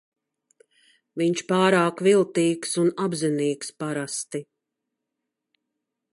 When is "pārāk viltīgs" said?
1.51-2.73